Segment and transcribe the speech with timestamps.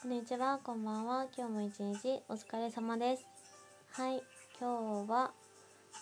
[0.00, 1.26] こんにちは、こんばんは。
[1.36, 3.26] 今日も一日お疲れ様です。
[3.90, 4.22] はい、
[4.60, 5.32] 今日は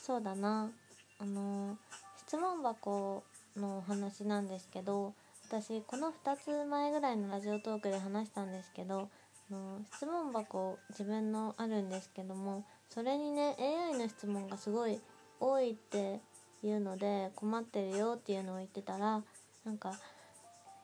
[0.03, 0.71] そうだな、
[1.19, 1.79] あの
[2.19, 3.24] 質問箱
[3.56, 5.14] のお話なんですけど、
[5.48, 9.09] 私この2つ前ぐらいのラジオトークで話したんですけど、
[9.50, 15.00] あの質問箱自分のあるんですけども、それにね AI の質問がすごい
[15.40, 16.20] 多いって
[16.62, 19.22] いうので困ってるよっていうのを言ってたら、
[19.64, 19.94] なんか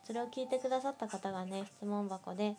[0.03, 2.55] それを聞いてくださった方がね質問箱で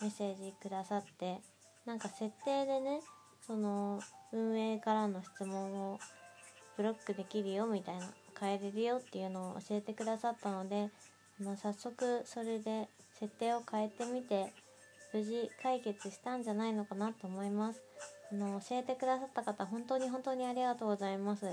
[0.00, 1.38] メッセージくださって
[1.86, 3.00] なんか設定でね
[3.46, 4.00] その
[4.32, 5.98] 運営からの質問を
[6.76, 8.06] ブロックできるよみたいな
[8.38, 10.88] 変えれるよっていうのを教えてくださったので
[11.40, 14.52] あ早速それで設定を変えてみて
[15.12, 17.80] 無事解決したんじゃないのかなと思います。
[18.32, 21.46] あの教えてくださった方本当に本当にありがとうございます。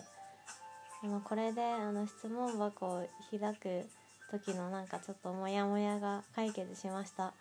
[1.03, 3.87] あのこれであの質問箱を開く
[4.31, 7.33] 時のなんかちょっとモヤモヤが解決しました。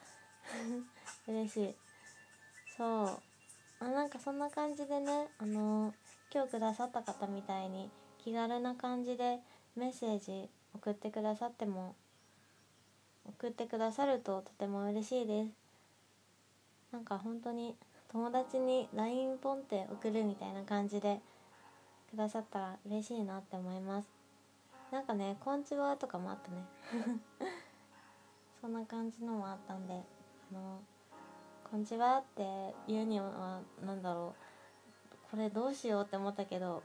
[1.28, 1.74] 嬉しい。
[2.76, 3.22] そう。
[3.82, 5.94] あなんかそんな感じでねあの
[6.32, 9.40] 今日くださった方みたいに気軽な感じで
[9.74, 11.94] メッセージ送ってくださっても
[13.24, 15.50] 送ってくださるととても嬉しいです。
[16.92, 17.74] なんか本当に
[18.12, 21.20] 友達に LINE ポンって送るみたいな感じで
[22.10, 24.08] くださったら嬉しいなって思います。
[24.90, 26.64] なんかね「こんちは」とかもあったね。
[28.60, 30.19] そんな感じのもあったんで。
[30.52, 30.80] の
[31.70, 34.34] 「こんちは」って言うには何だろ
[35.12, 36.82] うこれどうしようって思ったけど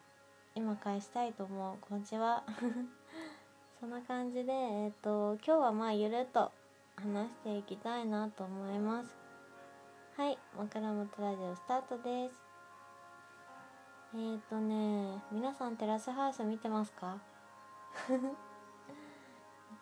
[0.54, 2.44] 今返したいと思う「こんちは」
[3.80, 6.52] そんな感じでえっ、ー、と今日はまあゆるっと
[6.96, 9.18] 話していきたいなと思います。
[10.16, 12.42] はい枕元ラジオスタートです。
[14.14, 17.18] えっ、ー、とね皆さんテラスハウス見てますか？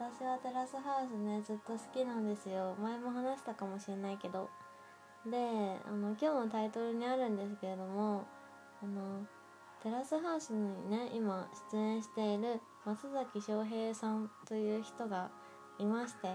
[0.03, 2.75] 私はテラスハウスねずっと好きなんですよ。
[2.77, 4.49] 前も話したかもしれないけど。
[5.25, 5.37] で
[5.87, 8.25] あの今日のタイトルにあるんですけれども
[8.83, 9.25] あの
[9.81, 15.31] テラスハウスにね今出演している松崎翔平さんという人が
[15.79, 16.27] いまして。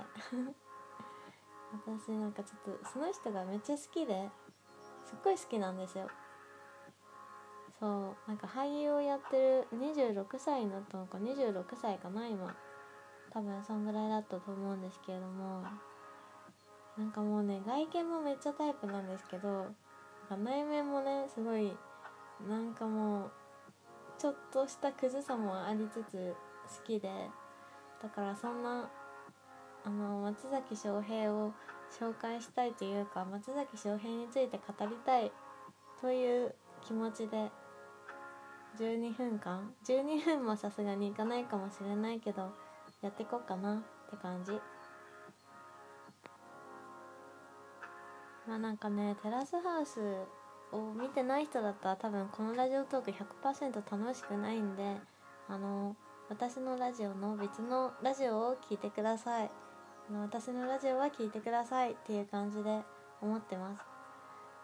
[1.86, 4.30] 私なんかちょっとその人がめっちゃ好きで
[5.04, 6.08] すっごい好きなんですよ。
[7.78, 12.56] そうなんか俳優をやってる26歳になったのか26歳かな今。
[13.32, 15.62] 多分そんぐらいだったと思うんですけれども
[16.96, 19.66] なんかもうね外見もめっちゃタイプなんですけど
[20.30, 21.72] 内面もねすごい
[22.48, 23.30] なんかもう
[24.18, 26.34] ちょっとしたクズさもありつつ
[26.78, 27.08] 好きで
[28.02, 28.90] だからそんな
[29.84, 31.52] あの松崎翔平を
[31.98, 35.32] 紹介したいというか松崎翔平について語りたい
[36.00, 37.50] という気持ちで
[38.78, 42.50] 12分間12分もさすがにいかないかもしれないけど
[43.02, 43.78] やっていこうかなっ
[44.10, 44.52] て感じ。
[48.46, 50.00] まあなんかねテラスハウス
[50.72, 54.96] を見てない人だったら多分このラジオトーク100%楽しくないんで
[55.48, 55.94] あの
[56.28, 59.50] 私のラジオの別のラジオを聞いてください。
[60.10, 62.82] あの私のラジオは聞いてくださいっていう感じで
[63.20, 63.84] 思ってます。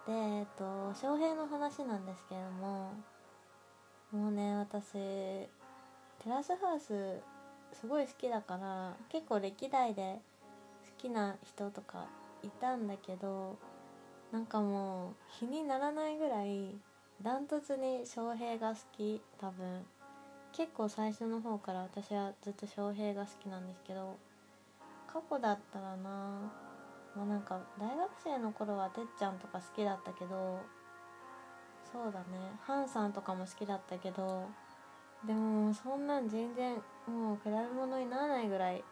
[0.06, 2.92] でえっと翔平の話なんですけれども
[4.12, 5.48] もうね私テ
[6.26, 7.20] ラスハウス
[7.74, 10.20] すごい好きだから結構歴代で
[10.98, 12.06] 好きな人とか
[12.42, 13.56] いたんだけど
[14.32, 16.74] なんかもう日にならないぐらい
[17.22, 19.84] ダントツに翔平が好き多分。
[20.56, 24.16] 結構最初の方から私はずっと翔平が好きなんですけど
[25.08, 26.52] 過去だったらな
[27.16, 30.60] まあなんか大学生の頃はてっちゃんとか好きだったけど
[31.92, 32.24] そうだね。
[32.62, 34.48] ハンさんとかも好きだったけど
[35.26, 36.74] でもそんなん全然
[37.06, 38.84] もう比べ物にならないぐらい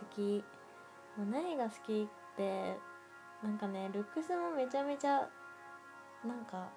[0.00, 0.44] 好き。
[1.16, 2.76] もう何が好きって
[3.42, 5.28] なんかねルックスもめちゃめちゃ
[6.26, 6.68] なんか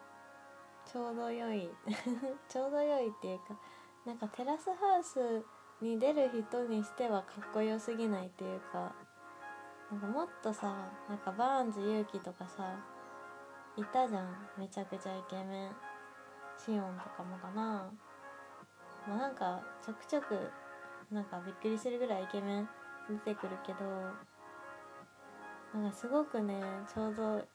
[0.85, 1.69] ちょうど良い。
[2.47, 3.57] ちょうど良いっていうか
[4.05, 5.43] なんかテラスハウス
[5.81, 8.93] に出る人にしてはかっこよすぎないっていうか
[9.91, 12.75] なんかもっとさなんかバーンズ勇気とかさ
[13.75, 14.47] いたじゃん。
[14.57, 15.75] めちゃくちゃイケメン。
[16.57, 17.89] シオンとかもかな。
[19.07, 20.37] まあなんかちょくちょく
[21.11, 22.69] なんかびっくりするぐらいイケメン
[23.09, 23.79] 出てくるけど
[25.73, 26.61] なんかすごくね
[26.93, 27.45] ちょうど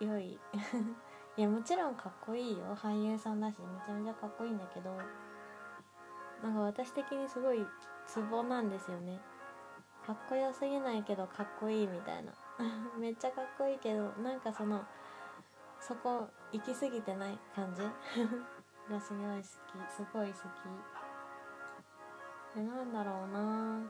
[0.00, 0.38] 良い。
[1.36, 2.76] いやもちろんかっこいいよ。
[2.76, 4.96] 俳優さんだしめちゃめちゃかっこいいんだけど
[6.42, 7.66] なんか私的にすごい
[8.06, 9.20] ツボなんですよね。
[10.06, 12.32] かっこよすぎないけどかっこいいみたいな。
[12.98, 14.84] めっちゃかっこいいけどなんかその
[15.80, 17.82] そこ行き過ぎてない感じ？
[18.90, 19.44] がすごい好き。
[19.94, 20.38] すごい好き。
[22.56, 23.82] えなんだろうな。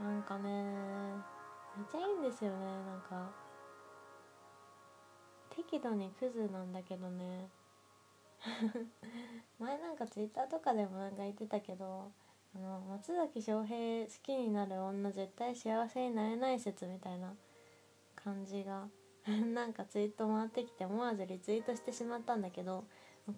[0.00, 0.50] なんかね
[1.76, 2.66] めっちゃいいんですよね。
[2.84, 3.30] なんか
[5.50, 7.48] 適度にクズなんだけどね。
[9.60, 12.10] 前なんかツイッターとかでもなんか言ってたけど
[12.56, 17.34] あの松崎翔平好きになる女絶対幸せになれない説みたいな
[18.16, 18.88] 感じが。
[19.54, 22.84] なんかツイート回ってきて思わずリツイートしてしまったんだけど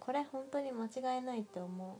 [0.00, 1.98] これ本当に間違いないって思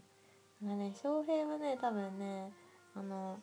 [0.62, 0.64] う。
[0.64, 2.50] なんかね翔平はね多分ね
[2.94, 3.38] あの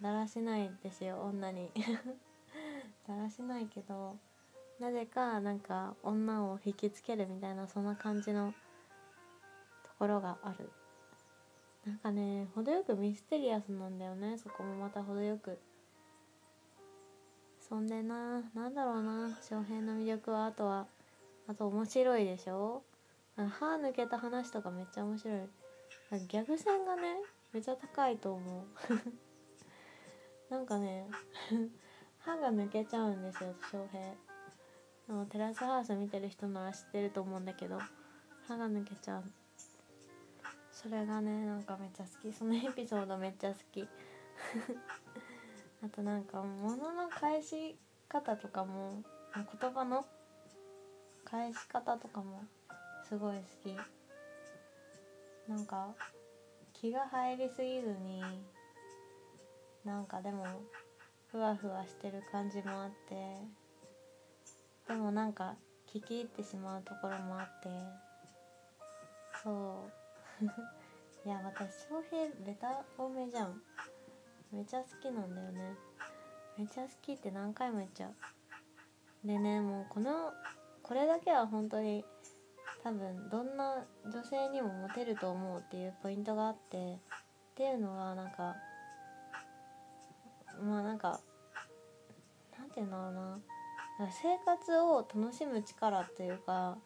[0.00, 1.70] だらしないですよ女に。
[3.08, 4.16] だらしないけど
[4.78, 8.52] なぜかなんか女を引きつけるみたいなそんな感じの
[9.82, 10.70] ところがある。
[11.84, 14.76] なんかね程よくミステリアスなんだよねそこも。
[14.76, 15.58] また程よく。
[17.60, 20.46] そんでななんだろうな翔平の魅力は。
[20.46, 20.86] あとは
[21.48, 22.82] あと面白いでしょ。
[23.36, 25.40] 歯抜けた話とかめっちゃ面白い。
[26.28, 27.16] ギャグ線がね
[27.52, 28.64] めっちゃ高いと思う。
[30.52, 31.06] なんかね
[32.18, 34.02] 歯が抜けちゃうんですよ翔平。
[35.08, 37.78] あのテラスハウス見てる人なら知ってると思うんだけど
[38.46, 39.24] 歯が抜けちゃう。
[40.72, 42.32] それがねなんかめっちゃ好き。
[42.32, 43.88] そのエピソードめっちゃ好き。
[45.82, 47.76] あとなんか物の返し
[48.08, 49.02] 方とかも
[49.34, 50.04] 言葉の
[51.24, 52.42] 返し方とかも
[53.10, 53.76] すごい好き。
[55.50, 55.88] なんか
[56.72, 58.22] 気が入りすぎずに
[59.84, 60.46] なんかでも
[61.32, 63.36] ふわふわしてる感じもあって
[64.86, 65.56] でもなんか
[65.92, 67.68] 聞き入ってしまうところもあって
[69.42, 69.90] そ
[70.40, 70.44] う。
[71.26, 73.60] いや私翔平ベタ多めじゃん。
[74.52, 75.74] めちゃ好きなんだよね。
[76.56, 79.26] めちゃ好きって何回も言っちゃう。
[79.26, 80.32] でねもうこの
[80.84, 82.04] これだけは本当に
[82.82, 86.98] 多分どんな女性にもモテると思うっていうポイントがあってっ
[87.54, 88.56] ていうのはなんか
[90.62, 91.20] まあなんか
[92.58, 93.38] なんて言うんだろうな。
[94.08, 96.78] 生活を楽しむ力っていうか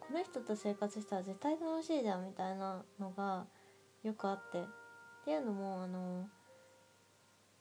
[0.00, 3.46] この人と生活したら絶対楽しいじゃんみたいなのが
[4.02, 4.64] よくあってっ
[5.24, 6.26] ていうのもあの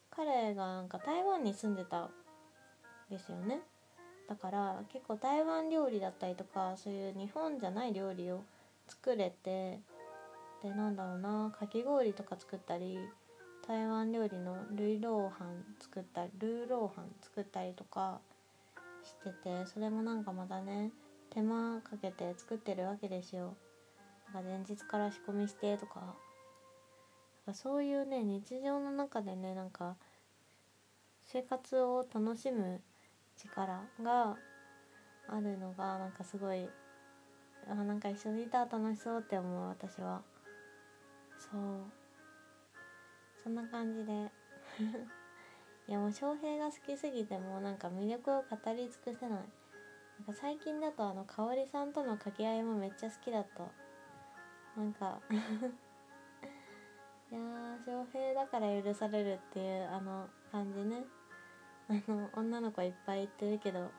[0.10, 2.10] 彼がなんか台湾に住んでた
[3.12, 3.62] ですよね。
[4.28, 8.44] だから結構台湾料理だったりとかそういう日本じゃない料理を
[8.88, 9.80] 作れて
[10.62, 12.98] でなんだろうなかき氷とか作ったり
[13.68, 18.20] 台湾料理のルイローハン作ったりルーローハン作ったりとか
[19.04, 20.92] しててそれもなんかまたね
[21.30, 23.56] 手間かけて作ってるわけですよ。
[24.34, 26.16] だか前日から仕込みしてとか。
[27.54, 29.96] そういうね日常の中でねなんか
[31.24, 32.82] 生活を楽しむ
[33.38, 34.38] 力が
[35.28, 36.70] あるのがなんかすごい
[37.70, 40.22] あなんか一緒にいたら楽しそうって思う私は。
[41.38, 41.84] そう。
[43.44, 44.32] そんな感じで。
[45.88, 49.40] いやもう翔平が好きすぎてもうなんか魅力を語り尽くせない。
[49.40, 53.64] なんか最近だとあの香織さんとの掛け合いもめっちゃ好きだった。
[54.80, 55.20] なんか
[57.32, 57.40] いや
[57.86, 61.06] 翔平だから許されるっていうあの感じね。
[61.90, 63.92] あの女の子いっぱい言ってるけど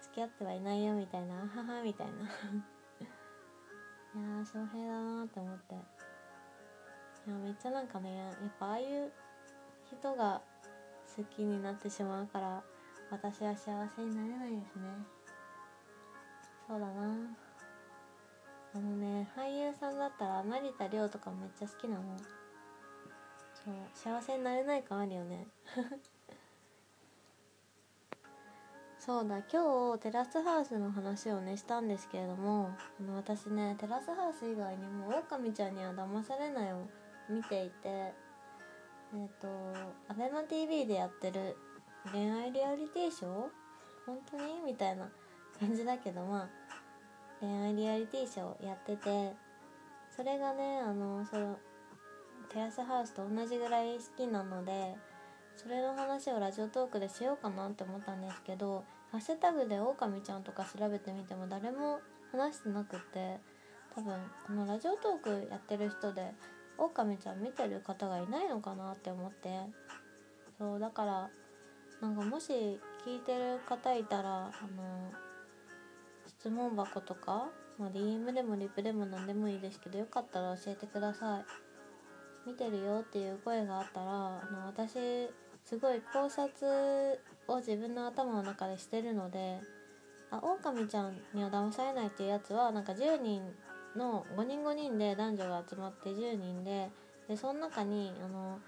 [0.00, 2.12] 付き合ってはいないよみたいなあ「はは」みたいな。
[4.14, 5.74] いやー翔平だなって思って。
[5.74, 9.12] いやめっちゃなんかねやっぱああいう
[9.84, 10.40] 人が
[11.14, 12.62] 好きになってしまうから
[13.10, 14.88] 私は幸せになれないですね。
[16.66, 16.92] そうだな。
[18.74, 22.18] あのね俳優さんだったら成田凌とかめっちゃ好きなの。
[23.54, 25.46] そう幸せになれない感あるよね。
[29.08, 32.68] そうだ今日テラスハウスの話をねしたんですけれども
[33.00, 36.86] あの私ねテラスハウス以外にも「オオカミちゃんには騙されない」を
[37.26, 38.12] 見ていてえ
[39.14, 39.48] っ、ー、と
[40.10, 41.56] ABEMATV でやってる
[42.12, 43.48] 恋愛リアリティショー？
[44.04, 44.60] 本当に？
[44.60, 45.08] みたいな
[45.58, 46.48] 感じだけどまあ
[47.40, 49.32] 恋愛リアリティショーやってて
[50.14, 51.56] それがねあのその
[52.50, 54.94] テラスハウスと同じぐらい好きなので
[55.56, 62.00] それの話をラジオトークでしようかなって思ったんですけどハッシュタグでオオカミちゃんとか調べてみても誰も
[62.32, 63.38] 話してなくって
[63.94, 64.14] 多分
[64.46, 66.32] このラジオトークやってる人で
[66.76, 69.48] オオカミちゃん見てる方がいないのかなって思って。
[70.58, 71.30] そうだから
[72.00, 72.52] なんかもし
[73.06, 75.12] 聞いてる方いたらあの
[76.26, 77.48] 質問箱とか、
[77.78, 81.44] まあ、DM でもリプでも何でもいいですけどよかったら教えてください。
[82.46, 85.28] 見てるよっていう声があったらあの私
[85.68, 89.60] すごい考察を自分の頭の中でしてるので
[90.30, 93.42] あオオカミちゃんには騙されないっていうやつはなんか10人
[93.94, 96.88] の5人5人で男女が集まって10人で
[97.28, 98.58] でその中にあの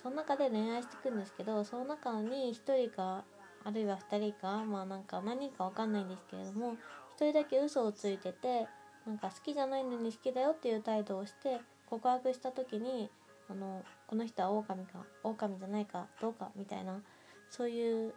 [0.00, 3.24] その中で恋愛していくんですけどその中に1人か
[3.64, 6.76] あるいは2人かまあなんか何人か分かんないんですけれども1
[7.18, 8.68] 人だけ嘘をついてて
[9.04, 11.58] なんか好きじゃないのに好きだよっていう態度をして
[11.90, 13.10] 告白した時に
[13.50, 17.00] あのこの人は狼か狼じゃないかどうかみたいな
[17.48, 18.14] そういう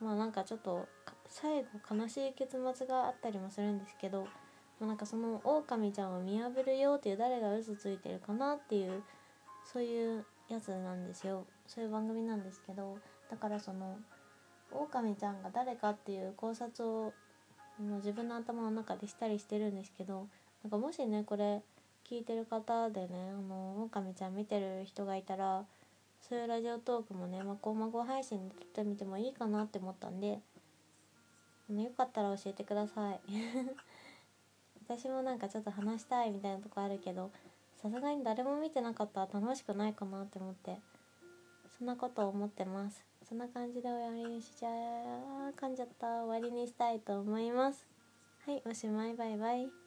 [0.00, 0.86] まあなんかちょっと
[1.28, 4.24] 最後悲しい結末があったりもするんですけど、
[4.80, 9.02] まあ、なんかその狼ちゃんを見破るよっていう誰が嘘ついてるかなっていう
[9.64, 11.46] そういうやつなんですよ。
[11.66, 12.98] そういう番組なんですけど
[13.30, 13.96] だからその
[14.72, 17.12] 狼ちゃんが誰かっていう考察を
[17.78, 20.26] 自分の頭の中でしたりしてるんですけど
[20.62, 21.62] なんかもしねこれ
[22.10, 25.64] 聞いてる方でねあの狼ちゃん見てる人がいたら
[26.28, 30.40] そういうラジオトークもねまこまご配信で撮ってみてもいいかなって思ったんで
[31.70, 33.20] あのよかったら教えてください。
[34.88, 37.30] 私もなんかちょっと話したいみたいなとこあるけど
[37.76, 40.80] さすがに誰も見てなかったら楽しくないかなって思って
[41.78, 43.04] そんなことを思ってます。
[43.22, 44.68] そんな感じで終わりにしちゃ
[45.56, 47.86] 噛んじゃった終わりにしたいと思います。
[48.46, 49.79] はいおしまいバイバイ。